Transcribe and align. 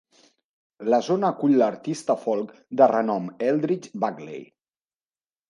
La 0.93 0.99
zona 1.07 1.29
acull 1.33 1.53
l'artista 1.63 2.15
folk 2.23 2.55
de 2.81 2.89
renom 2.93 3.29
Eldridge 3.51 3.95
Bagley. 4.07 4.43